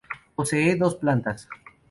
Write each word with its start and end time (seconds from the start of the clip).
Posee 0.35 0.77
dos 0.77 0.95
plantas. 0.97 1.47